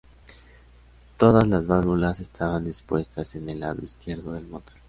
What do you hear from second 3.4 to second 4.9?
el lado izquierdo del motor.